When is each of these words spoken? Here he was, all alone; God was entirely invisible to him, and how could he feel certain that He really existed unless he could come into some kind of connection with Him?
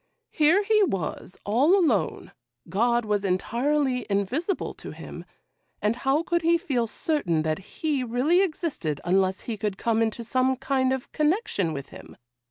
Here 0.31 0.63
he 0.63 0.81
was, 0.81 1.37
all 1.45 1.77
alone; 1.77 2.31
God 2.67 3.05
was 3.05 3.23
entirely 3.23 4.07
invisible 4.09 4.73
to 4.73 4.89
him, 4.89 5.25
and 5.79 5.95
how 5.97 6.23
could 6.23 6.41
he 6.41 6.57
feel 6.57 6.87
certain 6.87 7.43
that 7.43 7.59
He 7.59 8.03
really 8.03 8.41
existed 8.41 8.99
unless 9.05 9.41
he 9.41 9.57
could 9.57 9.77
come 9.77 10.01
into 10.01 10.23
some 10.23 10.55
kind 10.55 10.91
of 10.91 11.11
connection 11.11 11.71
with 11.71 11.89
Him? 11.89 12.17